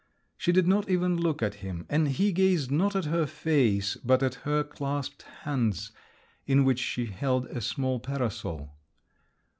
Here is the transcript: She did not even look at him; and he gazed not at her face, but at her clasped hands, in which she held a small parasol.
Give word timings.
She 0.35 0.51
did 0.51 0.67
not 0.67 0.89
even 0.89 1.15
look 1.15 1.43
at 1.43 1.53
him; 1.61 1.85
and 1.87 2.07
he 2.07 2.31
gazed 2.31 2.71
not 2.71 2.95
at 2.95 3.05
her 3.05 3.27
face, 3.27 3.97
but 3.97 4.23
at 4.23 4.33
her 4.49 4.63
clasped 4.63 5.21
hands, 5.43 5.91
in 6.47 6.65
which 6.65 6.79
she 6.79 7.05
held 7.05 7.45
a 7.45 7.61
small 7.61 7.99
parasol. 7.99 8.73